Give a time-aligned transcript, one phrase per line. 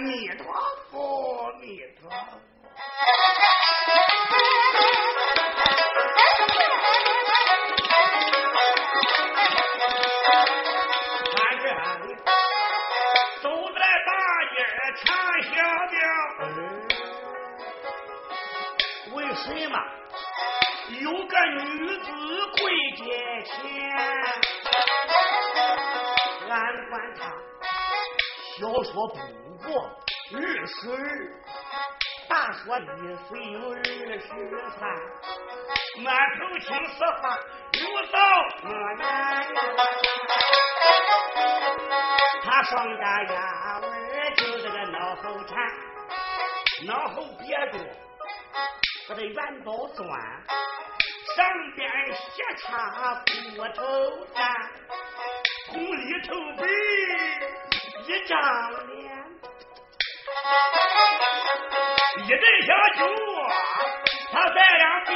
[0.00, 0.46] 弥陀
[0.90, 2.10] 佛，弥陀。
[11.36, 11.64] 俺这
[12.06, 12.08] 里
[13.42, 13.44] 走
[13.74, 14.10] 在大
[14.48, 14.56] 街
[14.96, 15.04] 唱
[15.42, 15.50] 小
[15.90, 15.94] 调，
[19.16, 19.74] 为什么
[21.00, 21.60] 有个女
[21.98, 22.06] 子
[22.58, 22.60] 跪
[22.96, 23.00] 街
[23.44, 23.50] 前？
[26.48, 26.52] 俺
[26.88, 27.20] 管他
[28.58, 29.14] 小说不
[29.78, 30.96] 二十二，
[32.28, 32.82] 大说一
[33.28, 33.76] 岁有二
[34.18, 34.24] 十
[34.78, 34.82] 三。
[36.02, 36.06] 满
[36.38, 37.24] 头青丝发，
[37.72, 38.16] 有到
[38.62, 38.66] 我
[38.98, 39.00] 眼
[42.42, 43.34] 他双家丫
[43.80, 43.84] 鬟
[44.36, 45.50] 就这个脑后缠，
[46.86, 47.78] 脑后别着
[49.08, 50.08] 我的元宝钻，
[51.36, 51.38] 上
[51.76, 52.64] 边斜插
[53.24, 53.30] 骨
[53.74, 53.80] 头
[54.34, 54.38] 簪。
[55.68, 56.62] 红里透白
[58.06, 58.32] 一张
[58.88, 59.19] 脸，
[62.22, 62.68] 一对小
[62.98, 63.00] 酒，
[64.32, 65.14] 他在两边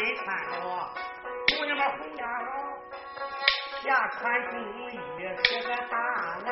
[0.00, 0.54] 上身穿着
[1.48, 2.48] 姑娘们红家袄，
[3.82, 4.98] 下穿中衣
[5.44, 5.94] 是个大
[6.42, 6.46] 蓝，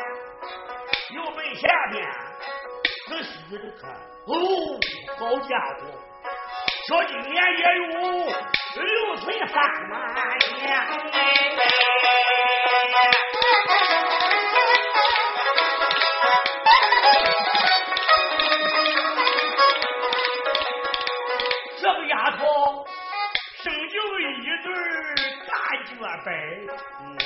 [1.11, 1.97] 右背下边
[3.09, 3.91] 仔细的看，
[4.27, 4.31] 哦，
[5.19, 5.81] 好家伙，
[6.89, 7.83] 小今年也有
[8.83, 9.57] 六岁三
[9.89, 9.97] 满
[10.55, 10.67] 年。
[26.25, 26.33] 白，
[27.01, 27.17] 嗯，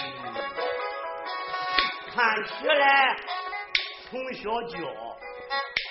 [2.14, 3.16] 看起来
[4.10, 4.78] 从小教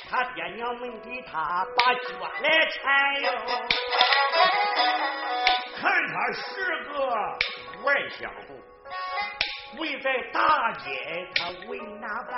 [0.09, 2.07] 他爹娘们给他把脚
[2.41, 3.25] 来缠哟，
[5.75, 6.11] 看太
[8.19, 8.49] 相公，
[9.79, 12.33] 为在大街他为哪般？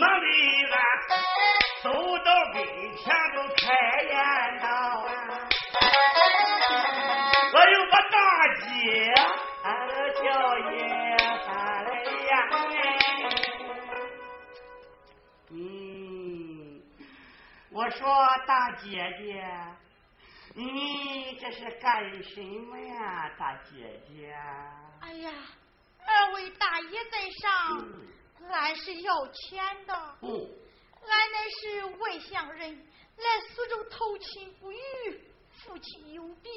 [0.20, 0.26] 得
[0.72, 0.76] 俺
[1.82, 2.56] 走到跟
[2.96, 3.04] 前
[3.36, 3.62] 都开
[4.02, 4.12] 言
[4.60, 5.05] 道
[8.10, 8.16] 大
[8.60, 9.14] 姐
[10.22, 10.74] 叫爷
[11.46, 11.48] 翻
[11.84, 11.90] 来
[12.30, 12.32] 呀。
[15.50, 16.82] 嗯，
[17.70, 17.98] 我说
[18.46, 18.88] 大姐
[19.18, 19.44] 姐，
[20.54, 24.34] 你这是干什么呀，大姐姐？
[25.00, 25.30] 哎呀，
[26.06, 27.84] 二位大爷在上。
[28.48, 30.28] 俺是要钱的，嗯
[31.08, 32.76] 俺乃是外乡人，
[33.16, 34.76] 来苏州投亲不遇，
[35.50, 36.52] 父亲有病，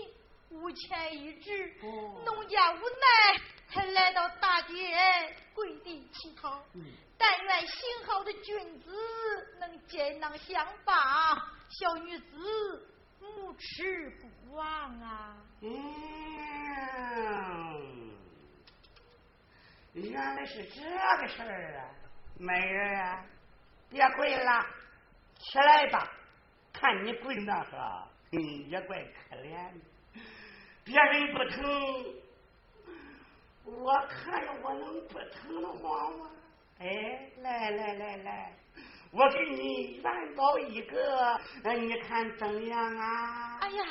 [0.50, 1.75] 无钱医治，
[2.25, 4.74] 农家无奈，才来到大街
[5.54, 6.63] 跪地乞讨。
[7.18, 8.92] 但愿行好的君子
[9.60, 10.96] 能健囊相帮，
[11.69, 12.88] 小女子
[13.19, 15.38] 无耻不忘啊！
[15.62, 15.69] 嗯。
[19.94, 21.92] 原来是这个事儿啊，
[22.38, 23.25] 美人啊，
[23.90, 24.66] 别跪了，
[25.38, 26.10] 起来吧。
[26.72, 29.80] 看你跪那个，嗯，也怪可怜的。
[30.89, 32.03] 别人不疼，
[33.63, 36.31] 我看着我能不疼的慌吗？
[36.80, 38.53] 哎，来来来来，
[39.12, 43.59] 我给你元宝一个，那你看怎样啊？
[43.62, 43.83] 哎呀，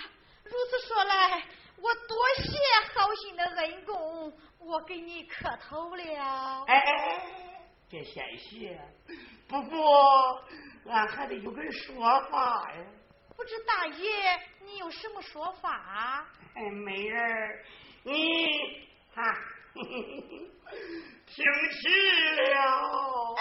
[0.42, 1.40] 如此说来，
[1.76, 2.58] 我多谢
[2.92, 4.32] 好心的恩公。
[4.58, 6.64] 我给你磕头了。
[6.66, 7.22] 哎哎，
[7.88, 8.76] 别谢谢。
[9.46, 10.44] 不过
[10.88, 12.84] 俺还得有个说法呀。
[13.38, 16.26] 不知大爷你有什么说法？
[16.56, 17.64] 哎，美人
[18.02, 18.12] 你
[19.14, 19.32] 哈，
[19.78, 21.88] 听齐
[22.50, 23.36] 了。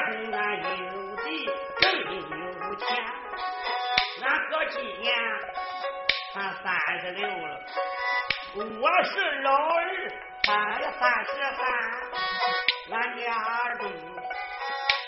[0.00, 1.26] 中俺有地
[1.80, 2.82] 更有钱，
[4.22, 5.06] 俺哥今年
[6.34, 7.60] 他三十六了，
[8.54, 9.12] 我是
[9.42, 9.78] 老二，
[10.44, 10.48] 他
[10.80, 11.60] 也三十三，
[12.90, 13.24] 俺俩
[13.78, 13.82] 都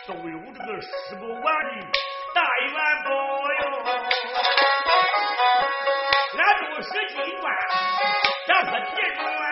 [0.06, 1.70] 都有这个吃不完的
[2.34, 3.08] 大元宝
[3.60, 3.62] 哟，
[6.38, 6.40] 俺
[6.70, 7.44] 都是金官，
[8.46, 9.43] 这可提着。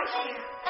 [0.00, 0.69] right here.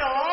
[0.00, 0.29] 呢。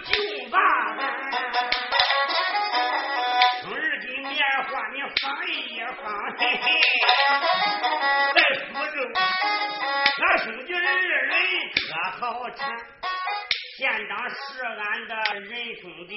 [0.00, 0.12] 就
[0.50, 0.58] 办。
[3.62, 5.50] 生日今棉花你翻一
[6.02, 6.04] 翻，
[6.38, 6.66] 嘿嘿，
[8.34, 8.96] 在苏州，
[10.20, 11.14] 俺兄弟二人
[11.74, 11.76] 可
[12.20, 12.58] 好缠。
[13.76, 15.42] 县长是俺的人
[15.80, 16.12] 兄弟，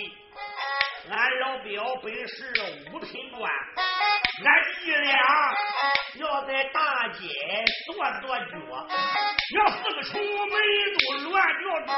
[1.09, 2.35] 俺老表本是
[2.91, 3.51] 五品官，
[4.45, 5.11] 俺弟俩。
[6.15, 7.27] 要在大街
[7.85, 8.53] 跺跺脚，
[9.55, 10.53] 让四个城门
[10.97, 11.89] 都乱叫转。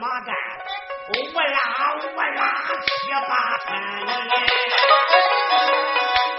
[0.00, 0.34] 马杆，
[1.08, 1.58] 我拉
[2.14, 2.40] 我拉
[2.86, 3.34] 七八
[3.66, 3.66] 千
[4.06, 4.08] 里。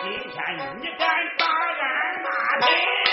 [0.01, 0.35] 今天
[0.81, 1.01] 你敢
[1.37, 2.27] 打俺马
[2.61, 3.08] 抬？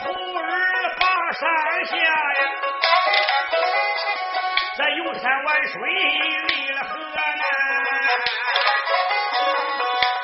[0.00, 0.04] 徒
[0.38, 0.42] 儿
[0.98, 1.00] 爬
[1.32, 1.40] 山
[1.86, 2.02] 下呀，
[4.76, 5.74] 咱游山玩水
[6.48, 7.42] 离了河南，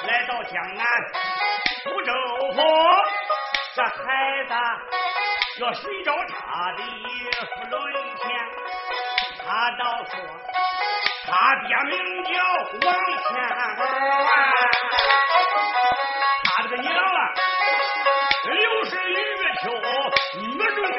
[0.07, 0.87] 来到江南
[1.83, 2.13] 苏州
[2.55, 2.57] 府，
[3.75, 3.93] 这孩
[4.47, 4.53] 子
[5.61, 6.81] 要寻找他的
[7.47, 7.83] 父伦
[8.17, 8.25] 天，
[9.45, 9.45] 他
[9.79, 10.13] 倒说
[11.27, 11.31] 他
[11.67, 11.93] 爹名
[12.25, 12.31] 叫
[12.87, 12.89] 王
[13.29, 13.33] 天
[13.77, 13.81] 宝，
[16.45, 17.34] 他这个娘啊。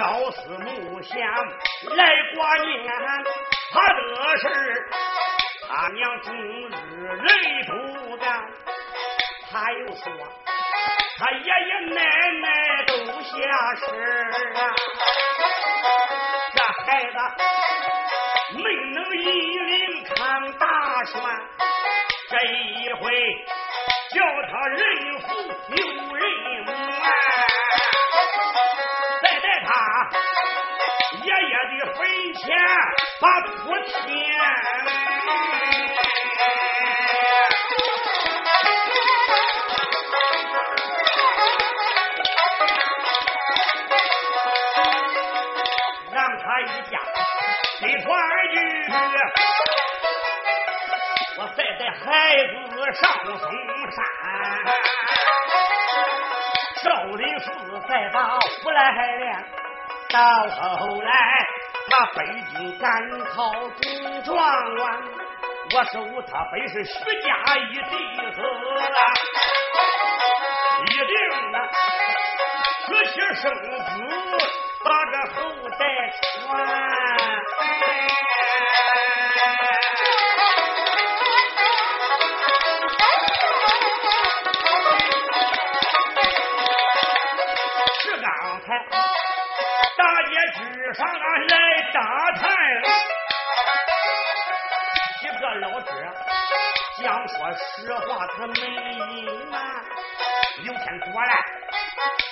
[0.00, 2.72] 朝思暮想来挂念，
[3.70, 4.00] 他的
[4.38, 4.44] 是
[5.68, 6.72] 他娘终日
[7.16, 7.28] 泪
[7.66, 8.24] 不干，
[9.52, 10.02] 他又说
[11.18, 12.00] 他爷爷奶
[12.40, 12.46] 奶
[12.86, 13.28] 都下
[13.76, 13.84] 世
[14.54, 14.58] 啊，
[16.54, 17.16] 这孩子
[18.56, 18.62] 没
[18.94, 19.26] 能引
[19.66, 20.14] 领看
[20.52, 20.64] 大
[21.04, 21.12] 选。
[22.30, 23.04] 这一回
[24.14, 24.16] 叫
[24.50, 24.80] 他人
[25.20, 25.28] 父
[25.68, 25.76] 有
[26.16, 26.20] 人
[31.22, 31.98] 爷爷的坟
[32.34, 32.40] 前
[33.20, 33.48] 把土
[34.06, 34.08] 填。
[46.12, 46.92] 让他一家
[47.80, 48.08] 得团
[48.52, 48.56] 聚。
[51.38, 52.04] 我再带孩
[52.48, 52.52] 子
[53.00, 53.32] 上嵩
[53.90, 53.98] 山，
[56.82, 57.46] 少林寺
[57.88, 58.78] 再把福来
[59.16, 59.24] 练，
[60.12, 60.20] 到
[60.76, 61.12] 后来
[61.88, 62.90] 他北京赶
[63.26, 64.34] 考中状
[64.74, 64.82] 元，
[65.72, 66.92] 我收他本是徐
[67.22, 67.94] 家一弟
[68.32, 68.38] 子，
[70.86, 71.14] 一定
[71.54, 71.56] 啊
[72.86, 73.88] 娶妻生子，
[74.82, 75.38] 把这后
[75.78, 75.82] 代
[76.44, 76.48] 传。
[90.50, 91.54] 大街之上来
[91.92, 91.98] 打
[92.32, 92.42] 探，
[95.20, 95.88] 几个老者
[97.00, 99.54] 讲说实话，他没隐瞒。
[100.64, 101.32] 刘天过来，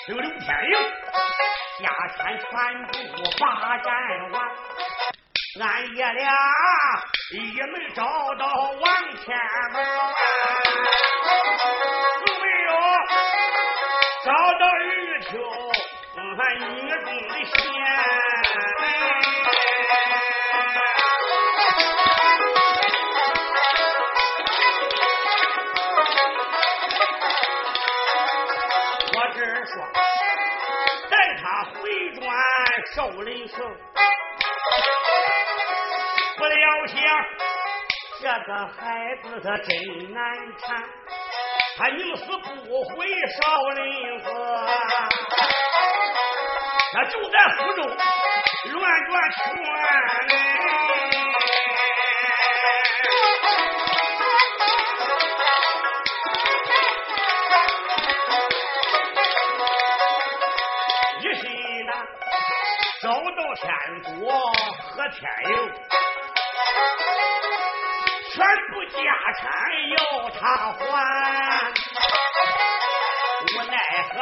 [0.06, 0.72] 这个刘天营
[1.80, 1.84] 家
[2.16, 2.46] 产全
[2.88, 2.92] 部
[3.38, 3.86] 霸占
[4.32, 4.36] 完，
[5.60, 6.26] 俺爷俩
[7.30, 8.02] 也没找
[8.34, 8.44] 到
[8.80, 8.84] 王
[9.16, 9.38] 天
[9.72, 9.76] 门，
[12.26, 12.70] 有没有
[14.24, 14.28] 找
[14.58, 14.86] 到玉
[15.22, 15.30] 秋？
[16.38, 16.62] 俺女
[29.68, 29.84] 说
[31.10, 31.72] 带他回
[32.14, 32.24] 转
[32.94, 33.54] 少林寺，
[36.38, 36.96] 不料想
[38.20, 38.78] 这个孩
[39.22, 40.22] 子他真难
[40.58, 40.66] 缠，
[41.76, 42.48] 他宁死不
[42.84, 42.94] 回
[43.36, 43.40] 少
[43.74, 44.26] 林寺。
[46.94, 47.82] 那就在福州
[48.72, 49.42] 乱转圈。
[63.60, 63.66] 天
[64.20, 65.52] 国和天佑，
[68.30, 68.36] 全
[68.70, 68.96] 部家
[69.34, 69.40] 产
[69.90, 69.94] 要
[70.30, 70.40] 他
[70.72, 70.80] 还。
[73.40, 73.74] 无奈
[74.12, 74.14] 何，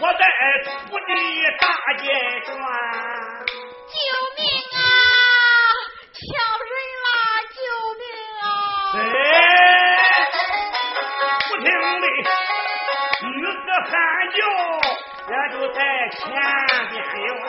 [0.00, 0.20] 我在
[0.64, 0.66] 土
[1.00, 1.10] 地
[1.60, 1.62] 大
[2.02, 2.04] 街
[2.46, 2.50] 转。
[3.92, 3.94] 救
[4.36, 4.40] 命
[4.72, 4.78] 啊！
[6.16, 6.18] 抢
[6.64, 6.72] 人
[7.04, 7.08] 啦！
[7.52, 7.56] 救
[7.98, 8.02] 命
[8.40, 8.44] 啊！
[8.96, 8.98] 哎，
[11.50, 11.66] 不停
[12.00, 12.04] 的
[13.20, 13.56] 女子
[13.90, 13.92] 喊
[14.32, 14.40] 叫，
[15.28, 16.20] 那就在前
[16.90, 17.28] 边哟。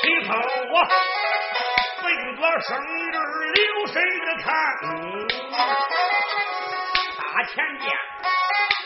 [0.00, 0.30] 听从
[0.70, 0.72] 我，
[2.02, 2.04] 奔
[2.36, 3.16] 着生日
[3.52, 4.02] 留神的
[4.42, 4.46] 看，
[7.18, 7.84] 大前边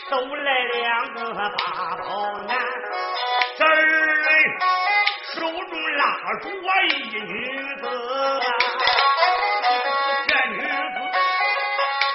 [0.09, 1.45] 走来两个八
[1.95, 2.03] 宝
[2.47, 2.49] 男，
[3.57, 3.69] 这儿
[5.33, 6.03] 手中拉
[6.41, 6.49] 着
[6.89, 7.50] 一女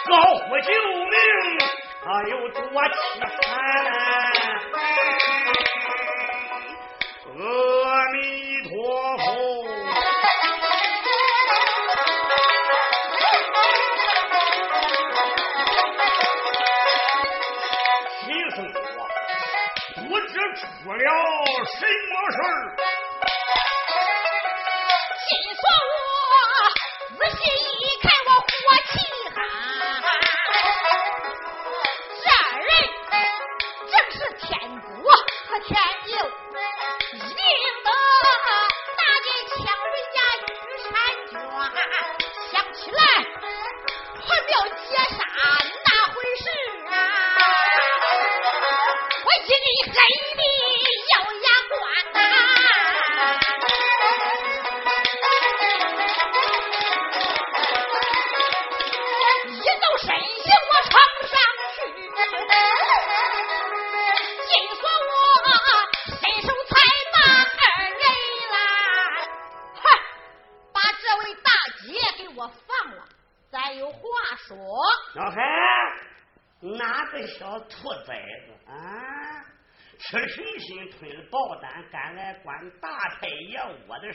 [0.06, 0.14] 高
[0.48, 1.18] 呼救命，
[2.04, 2.64] 啊，又多凄
[3.20, 3.24] 惨！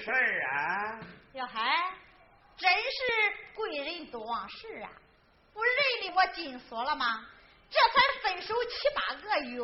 [0.02, 1.00] 事儿啊？
[1.34, 1.94] 小孩，
[2.58, 4.90] 真是贵人多忘事啊！
[5.54, 7.06] 不认得我金锁了吗？
[7.70, 9.62] 这才分手七八个月，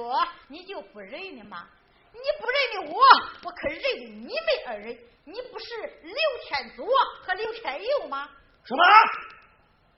[0.47, 1.67] 你就不认得吗？
[2.13, 3.01] 你不认得我，
[3.43, 4.97] 我可认得你们二人。
[5.25, 6.87] 你不是刘天佐
[7.21, 8.29] 和刘天佑吗？
[8.63, 8.83] 什么？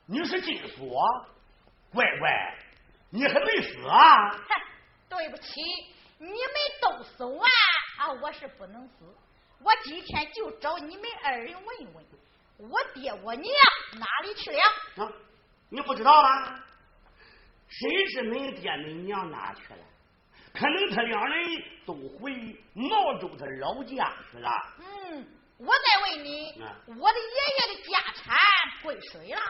[0.07, 1.05] 你是金锁？
[1.91, 2.57] 乖乖，
[3.11, 4.29] 你还没死啊？
[4.31, 4.39] 哼，
[5.09, 5.51] 对不起，
[6.17, 6.33] 你们
[6.81, 7.51] 都死完
[7.99, 8.11] 啊！
[8.21, 9.15] 我是不能死。
[9.61, 12.05] 我今天就找你们二人问问，
[12.57, 13.53] 我爹我娘
[13.99, 14.59] 哪里去了？
[15.03, 15.11] 啊，
[15.69, 16.59] 你不知道吗？
[17.67, 19.79] 谁知恁爹恁娘哪去了？
[20.53, 22.33] 可能他两人都回
[22.73, 24.49] 毛州他老家去了。
[24.79, 28.35] 嗯，我再问你，啊我的爷爷的家产
[28.81, 29.41] 归谁了？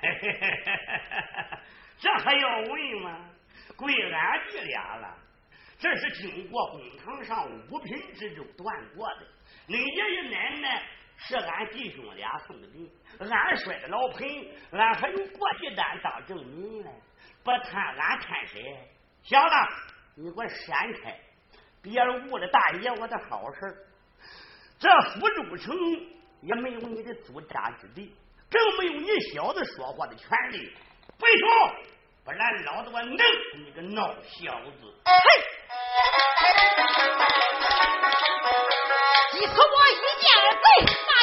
[0.00, 1.58] 嘿嘿嘿嘿嘿
[1.98, 3.30] 这还要问吗？
[3.76, 5.18] 归俺弟俩了。
[5.78, 9.26] 这是经过公堂上五品之州断过的。
[9.66, 10.82] 你爷爷奶奶
[11.16, 14.28] 是俺弟兄俩送的礼，俺摔的老盆，
[14.72, 16.90] 俺还有过继单当证明呢。
[17.42, 18.62] 不贪俺贪谁？
[19.22, 19.54] 小子，
[20.16, 21.18] 你给我闪开！
[21.82, 23.86] 别误了大爷我的好事。
[24.78, 25.74] 这福州城
[26.42, 28.14] 也没有你的驻扎之地，
[28.50, 30.74] 更没有你小子说话的权利。
[31.18, 31.44] 回去，
[32.24, 34.94] 不然老子我弄死你个孬小子！
[35.04, 35.12] 嘿
[39.34, 40.26] 你说我一见
[40.62, 41.13] 贼把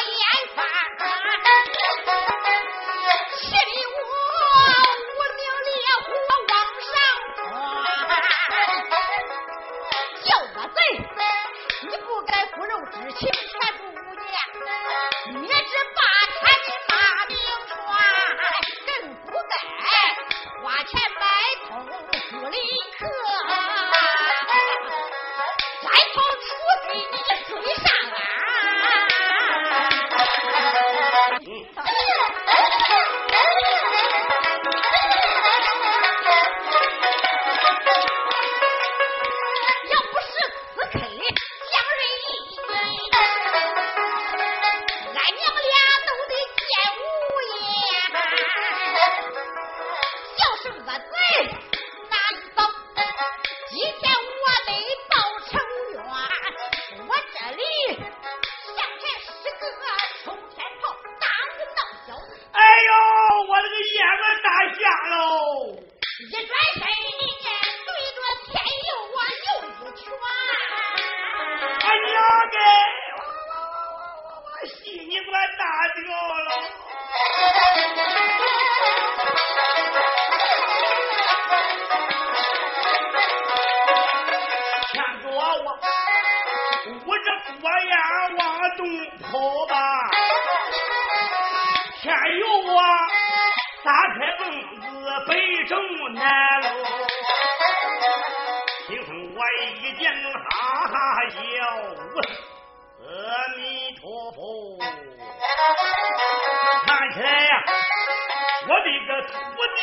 [109.22, 109.38] 徒
[109.76, 109.80] 弟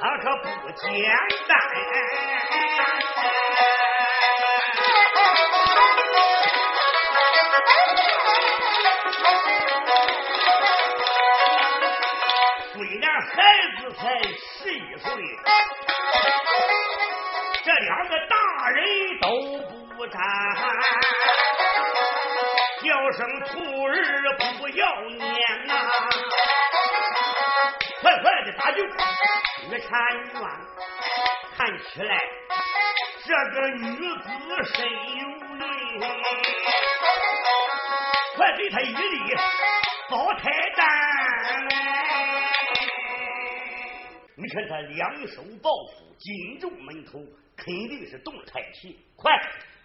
[0.00, 0.88] 他可不简
[1.48, 1.52] 单。
[29.72, 30.60] 越缠越乱。
[31.56, 32.18] 看起来
[33.24, 34.28] 这个女子
[34.74, 34.84] 身
[35.16, 35.22] 有
[35.54, 35.64] 灵，
[38.36, 39.34] 快给她一粒
[40.10, 40.86] 胞胎蛋。
[44.36, 47.18] 你看他两手抱腹，紧皱门头，
[47.56, 48.98] 肯定是动了胎气。
[49.16, 49.32] 快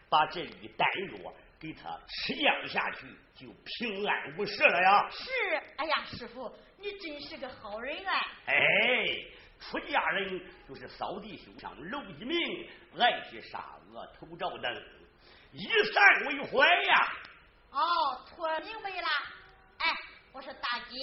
[0.10, 0.86] 把这粒丹
[1.23, 1.32] 药。
[1.60, 5.10] 给他吃降下去，就平安无事了呀。
[5.10, 5.32] 是，
[5.78, 8.13] 哎呀，师傅，你真是个好人啊！
[8.45, 8.54] 哎，
[9.60, 14.84] 出家人就是扫地修墙楼一命，爱惜杀恶头照灯，
[15.52, 17.13] 以善为怀呀。
[17.72, 19.08] 哦，托明白了。
[19.80, 19.96] 哎，
[20.32, 20.96] 我说大姐，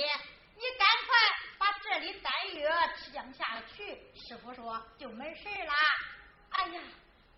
[0.57, 1.17] 你赶快
[1.59, 5.73] 把这里丹药吃降下去，师傅说就没事了。
[6.51, 6.81] 哎呀，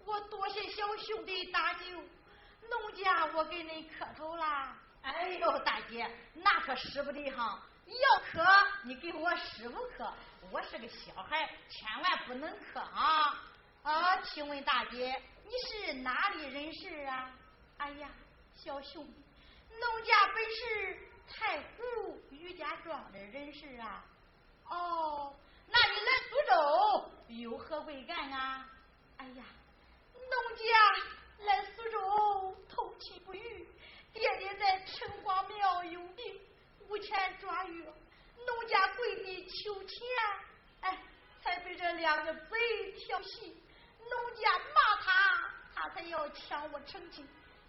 [0.04, 1.84] 我多谢小兄弟搭救。
[2.68, 4.76] 农家，我给你磕头啦！
[5.02, 7.62] 哎呦，大姐，那可使不得哈！
[7.84, 8.44] 你要磕，
[8.82, 10.12] 你给我师傅磕。
[10.50, 13.42] 我是个小孩，千万不能磕啊！
[13.82, 17.30] 啊，请问大姐，你是哪里人士啊？
[17.78, 18.08] 哎呀，
[18.54, 19.12] 小兄弟，
[19.78, 24.04] 农家本是太湖余家庄的人士啊。
[24.68, 25.34] 哦，
[25.68, 28.68] 那你来苏州有何贵干啊？
[29.18, 29.44] 哎呀，
[30.14, 30.64] 农家。
[31.38, 33.68] 来苏州投亲不遇，
[34.14, 36.40] 爹爹在城隍庙有病，
[36.88, 37.92] 无钱抓药，
[38.46, 40.00] 农家跪地求钱，
[40.80, 40.98] 哎，
[41.42, 43.62] 才被这两个贼调戏，
[43.98, 47.26] 农家骂他，他才要抢我成亲，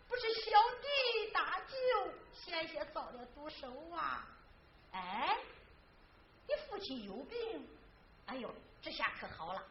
[0.07, 4.27] 不是小弟搭救，险些遭了毒手啊！
[4.93, 5.37] 哎，
[6.47, 7.67] 你父亲有病，
[8.27, 9.63] 哎呦，这下可好了，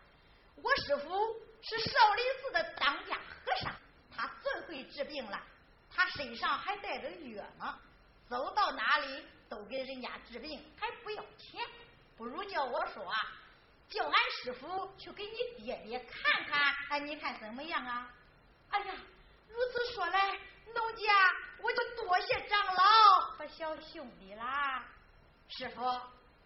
[0.57, 3.73] 我师傅是少林寺的当家和尚。
[4.15, 5.39] 他最会治病了，
[5.91, 7.79] 他身上还带着药呢，
[8.29, 11.61] 走到哪里都给人家治病，还不要钱。
[12.17, 13.13] 不如叫我说，
[13.89, 18.11] 叫俺师傅去给你爹爹看看，哎，你看怎么样啊？
[18.71, 18.95] 哎呀，
[19.49, 20.39] 如此说来，
[20.75, 21.13] 农家
[21.63, 24.85] 我就多谢长老和小兄弟啦。
[25.49, 25.83] 师傅，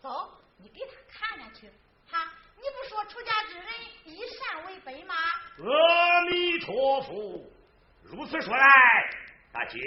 [0.02, 1.70] 走，你给他看看去。
[2.10, 3.66] 哈，你不说出家之人
[4.04, 5.14] 以善为本吗？
[5.58, 7.44] 阿弥陀佛。
[8.02, 8.66] 如此说来，
[9.52, 9.78] 大姐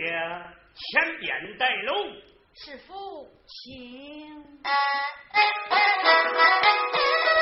[0.74, 2.33] 前边带路。
[2.56, 4.62] 是父亲。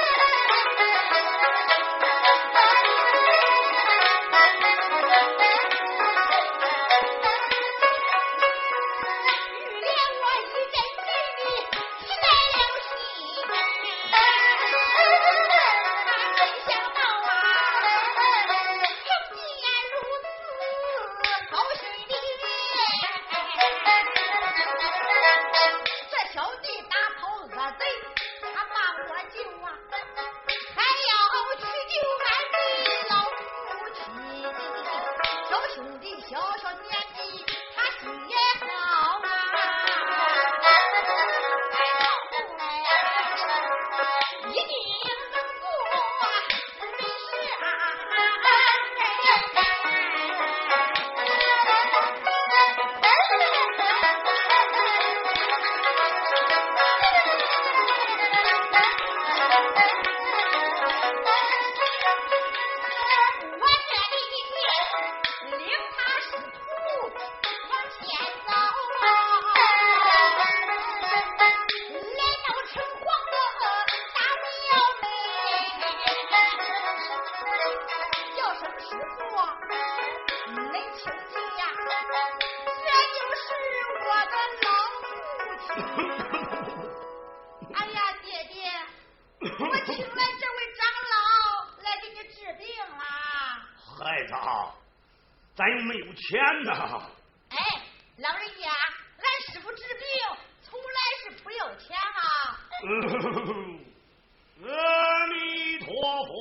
[104.68, 105.86] 阿弥陀
[106.28, 106.32] 佛，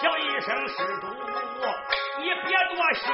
[0.00, 1.06] 叫一声施主，
[2.18, 3.04] 你别多心。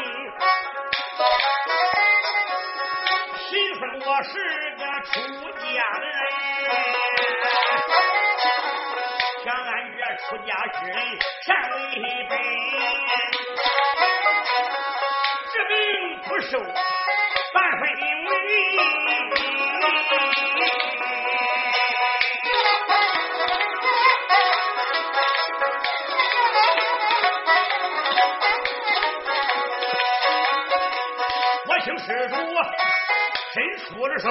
[3.48, 4.30] 心说我是
[4.78, 5.10] 个出
[5.58, 5.66] 家
[5.98, 6.06] 人，
[9.44, 10.96] 像俺这出家之人
[11.44, 11.76] 善为
[12.30, 12.32] 本，
[15.50, 15.70] 治病
[16.28, 16.52] 不受
[17.52, 17.82] 半分
[18.24, 18.30] 为。
[31.68, 32.34] 我请施主
[33.52, 34.28] 伸出了手，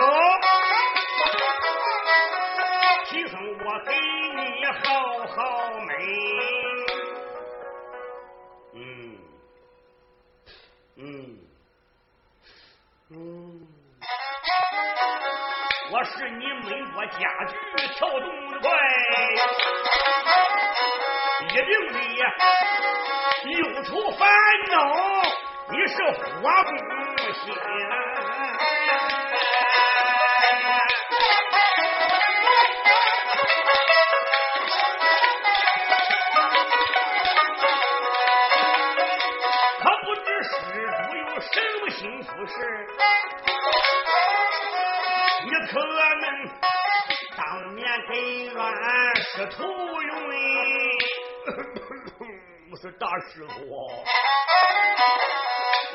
[17.19, 17.53] 家具
[17.95, 18.69] 跳动的快，
[21.41, 21.95] 一定的
[23.49, 24.19] 忧愁烦
[24.71, 24.75] 恼，
[25.69, 26.31] 你是火
[26.63, 26.69] 攻
[27.33, 27.43] 心。
[39.79, 40.49] 可不知施
[40.97, 41.49] 主有什
[41.81, 42.53] 么心腹事，
[45.43, 45.91] 你可能
[49.37, 50.11] 俺师徒用。
[52.71, 53.51] 我说大师傅，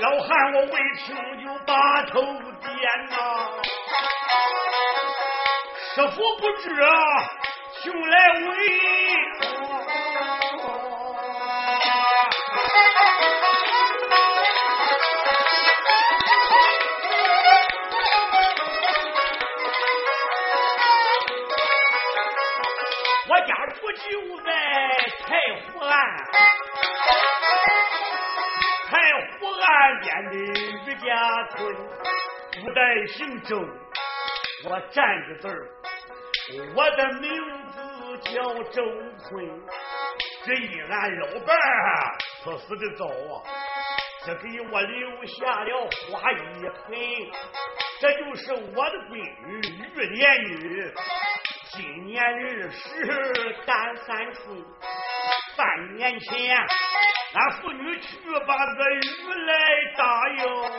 [0.01, 2.31] 老汉我未听就把头点
[3.11, 3.15] 呐，
[5.95, 6.87] 师傅不知啊，
[7.83, 8.47] 请来为。
[30.07, 31.75] 边的余家村，
[32.63, 33.59] 古代姓周，
[34.69, 35.69] 我占个字儿，
[36.77, 37.29] 我的名
[37.71, 37.77] 字
[38.31, 38.83] 叫周
[39.25, 39.63] 坤。
[40.45, 43.43] 这一俺老伴儿他死的早啊，
[44.25, 46.97] 这给我留下了花一盆，
[48.01, 49.15] 这就是我的闺
[49.45, 49.59] 女
[49.93, 50.95] 玉莲女。
[51.73, 54.65] 今年二十单三春，
[55.57, 56.57] 半年前
[57.37, 58.09] 俺父女去
[58.47, 59.01] 把个鱼
[59.45, 59.53] 来
[59.95, 60.71] 打哟，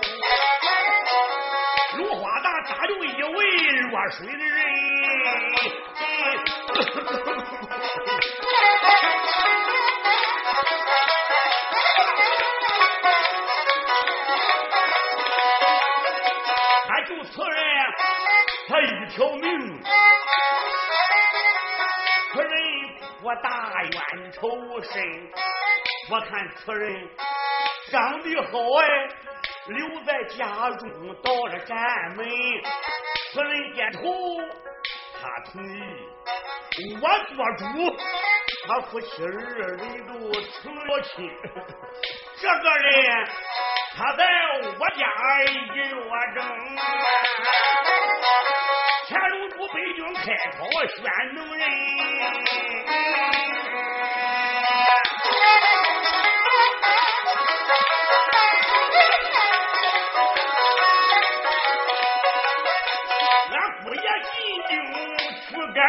[1.98, 3.46] 芦花大打就一位
[3.92, 4.58] 落水的人，
[16.88, 17.62] 他就此人，
[18.68, 19.46] 他一条命。
[22.34, 22.52] 此人
[23.22, 24.50] 不大冤仇
[24.82, 24.96] 深，
[26.10, 27.10] 我看此人
[27.92, 28.88] 长得好哎，
[29.68, 30.90] 留在家中
[31.22, 31.78] 到了站
[32.16, 32.26] 门。
[33.34, 34.02] 此人点头，
[35.20, 35.68] 他同意，
[37.02, 37.64] 我做主，
[38.68, 41.30] 他夫妻二人都成了亲。
[42.40, 43.28] 这个人
[43.98, 44.26] 他在
[44.64, 45.04] 我家
[45.52, 45.78] 一月
[46.36, 46.40] 整。
[49.10, 50.24] 乾隆主北京开
[50.58, 50.60] 考
[50.96, 50.98] 选
[51.34, 51.64] 能人，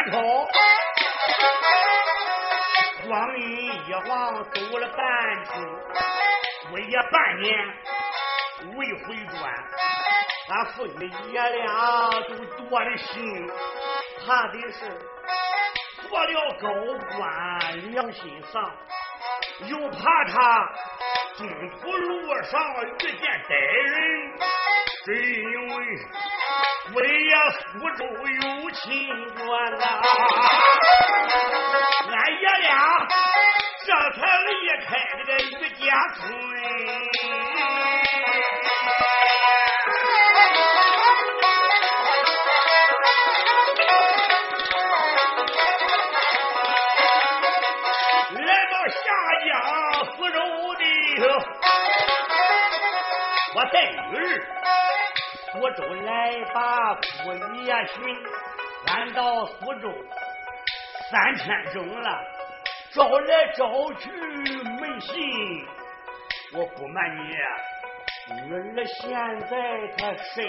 [0.09, 0.21] 去赶考，
[3.07, 5.51] 光阴一晃走了半秋，
[6.71, 7.47] 我也半年
[8.75, 9.39] 未回转。
[10.49, 13.47] 俺父女爷俩都多了心，
[14.25, 14.79] 怕的是
[16.07, 16.69] 做了高
[17.15, 18.71] 官良心丧，
[19.67, 20.67] 又怕他
[21.37, 24.39] 中途路上遇见歹人，
[25.05, 25.75] 只因为
[26.91, 28.83] 我爷苏州有亲
[29.35, 29.39] 眷
[29.77, 29.83] 呐，
[32.07, 32.67] 俺爷俩
[33.85, 34.51] 这才离
[34.85, 35.77] 开这个余家
[36.15, 36.17] 村。
[48.35, 48.97] 来到下
[49.45, 49.47] 江
[50.15, 50.37] 苏州
[50.75, 50.81] 的，
[53.55, 53.75] 我带
[54.11, 54.19] 女儿
[55.51, 57.33] 苏州来把姑
[57.63, 58.15] 爷寻，
[58.87, 59.91] 俺到苏州
[61.09, 62.23] 三天整了，
[62.93, 65.65] 找来找去没信。
[66.53, 67.35] 我不瞒你，
[68.45, 69.09] 女儿现
[69.41, 70.45] 在她身，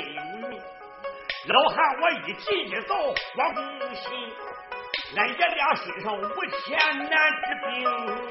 [1.46, 3.12] 老汉我一急一躁，我
[3.54, 4.34] 不信，
[5.16, 7.10] 俺爷俩身上无钱难
[7.42, 7.68] 治病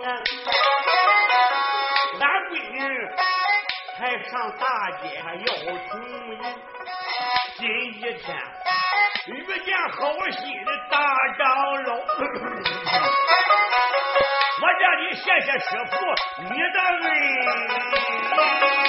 [0.03, 0.07] 啊！
[2.19, 2.77] 俺闺女
[3.99, 4.65] 还上大
[5.01, 5.27] 街要
[5.57, 6.39] 穷银，
[7.57, 8.17] 今一天
[9.27, 9.29] 遇
[9.65, 9.99] 见好
[10.31, 10.95] 心的大
[11.37, 11.43] 长
[11.83, 11.95] 老，
[14.61, 15.91] 我叫你谢谢师傅
[16.43, 18.88] 你的恩。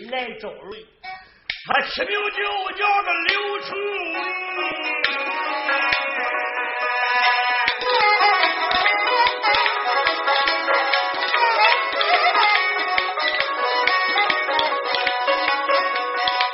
[0.00, 0.06] 起
[2.04, 2.40] 名就
[2.78, 3.68] 叫个刘成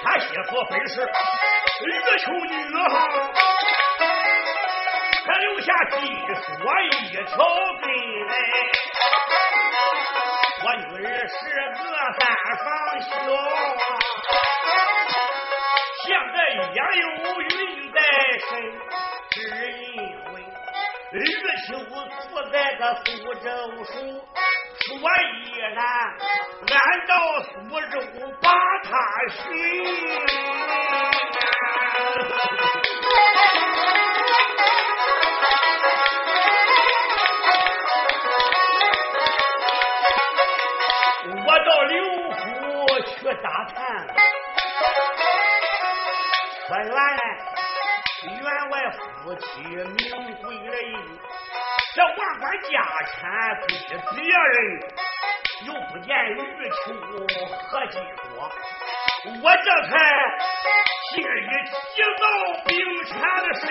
[0.02, 0.94] 他媳妇本是
[1.86, 2.52] 月秋女，
[5.24, 6.84] 还留下鸡说一
[7.26, 7.30] 条
[7.80, 7.84] 根
[8.26, 8.32] 来。
[11.28, 11.78] 是个
[12.18, 12.22] 三
[12.64, 12.66] 房
[13.00, 13.06] 小。
[16.04, 16.36] 现在
[16.72, 17.04] 也有
[17.42, 17.50] 孕
[17.92, 17.98] 在
[18.48, 18.50] 身，
[19.30, 19.34] 只
[19.72, 19.84] 因
[20.32, 20.34] 为
[21.10, 21.14] 日
[21.66, 22.22] 秋处
[22.52, 23.44] 在个苏州
[23.84, 23.88] 府，
[24.86, 25.34] 所以
[25.74, 25.80] 呢，
[26.68, 26.74] 俺
[27.08, 27.10] 到
[27.42, 27.50] 苏
[27.90, 27.92] 州
[28.40, 28.44] 把
[28.84, 28.88] 他
[29.28, 29.40] 寻。
[48.90, 49.96] 夫妻名
[50.42, 50.72] 贵人，
[51.94, 52.72] 这万贯家
[53.12, 53.14] 产
[53.60, 53.64] 归
[54.14, 54.54] 别人，
[55.66, 56.34] 又不见玉
[56.68, 56.74] 秋
[57.68, 58.50] 何计多？
[59.42, 59.92] 我这才
[61.10, 61.26] 心里
[61.94, 62.24] 急躁
[62.66, 62.72] 兵
[63.04, 63.10] 权
[63.42, 63.66] 的身。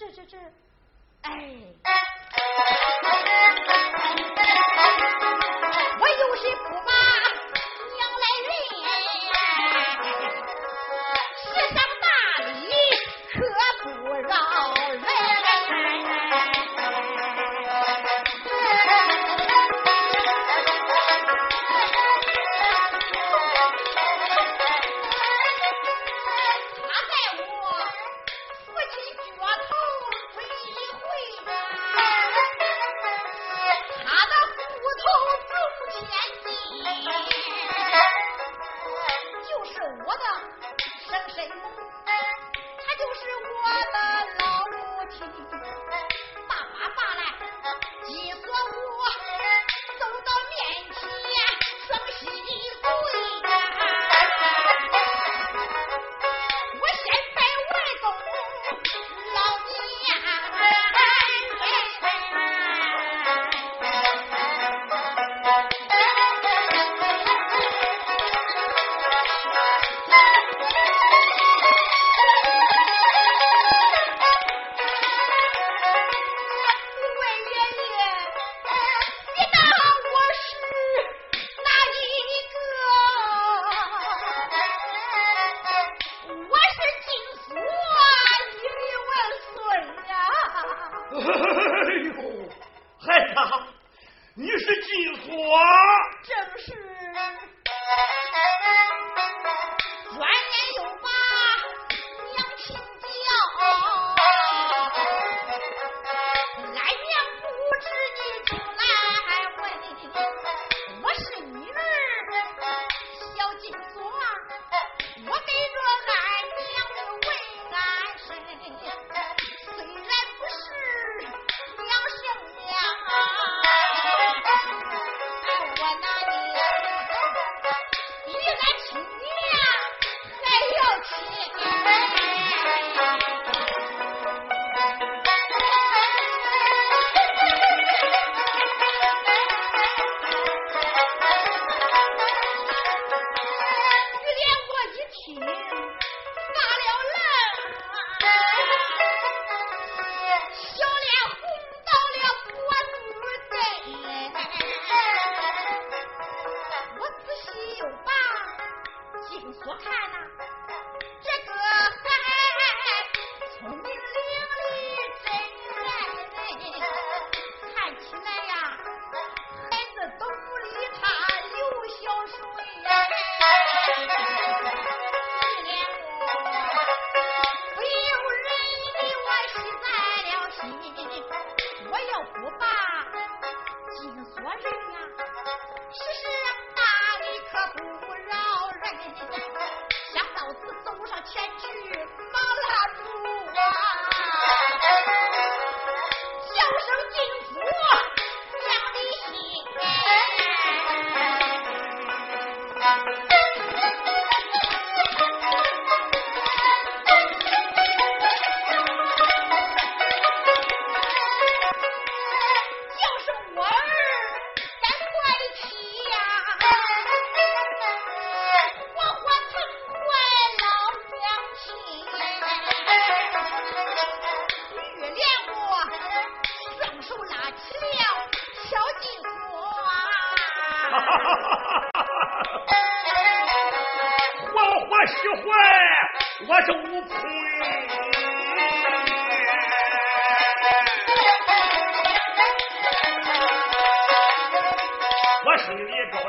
[0.00, 0.38] 这这这
[1.20, 2.09] 哎。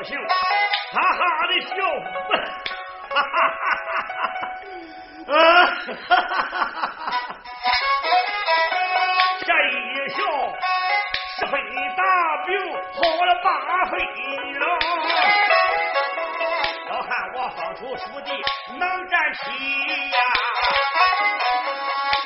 [0.02, 1.76] 高兴，哈哈的笑，
[3.08, 3.93] 哈哈哈哈哈
[5.28, 5.38] 哈，啊，
[5.78, 7.38] 哈哈哈哈哈哈，
[9.45, 10.18] 这一笑
[11.38, 11.54] 是非
[11.95, 12.02] 大
[12.47, 12.49] 病，
[12.95, 13.45] 好了八
[13.91, 13.93] 回
[14.58, 14.66] 了。
[16.89, 18.34] 老汉我方出书记
[18.80, 19.39] 能站起
[20.10, 20.49] 呀、啊，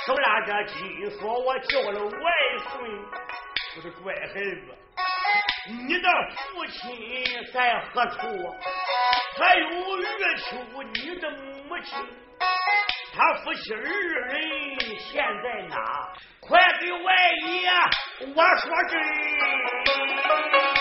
[0.07, 2.31] 手拉着金锁，我叫了外
[2.71, 2.71] 孙，
[3.75, 4.61] 不是乖孩子。
[5.67, 8.17] 你的父亲在何处？
[9.37, 10.57] 还有月秋，
[10.93, 11.31] 你的
[11.67, 11.97] 母亲，
[13.13, 14.39] 他夫妻二人
[14.99, 15.75] 现在哪？
[16.39, 17.13] 快给外
[17.47, 17.69] 爷
[18.35, 20.74] 我说真。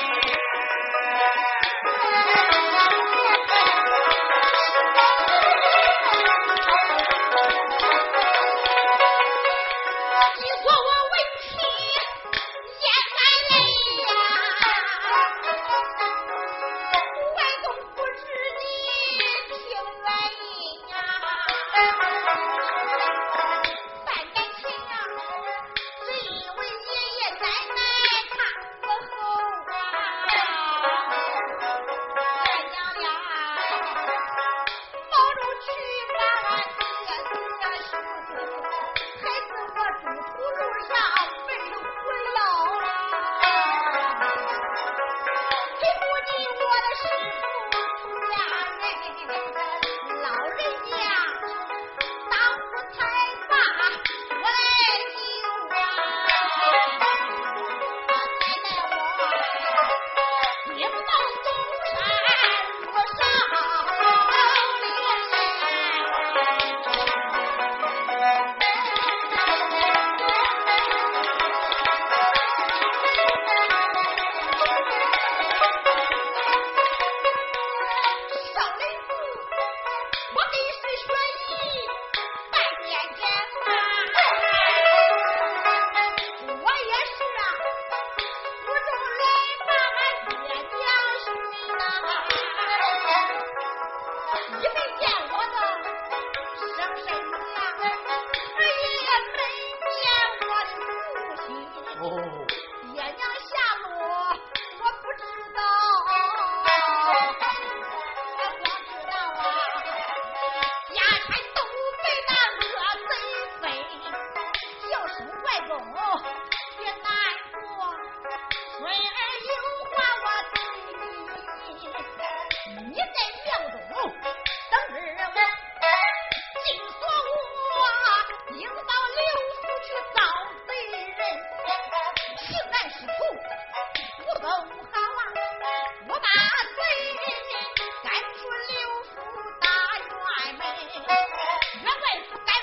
[141.07, 142.54] 那怪